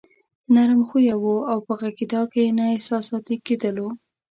نرم 0.53 0.81
خويه 0.89 1.15
وو 1.23 1.35
او 1.51 1.57
په 1.67 1.73
غږېدا 1.79 2.21
کې 2.33 2.55
نه 2.57 2.65
احساساتي 2.75 3.35
کېدلو. 3.45 3.87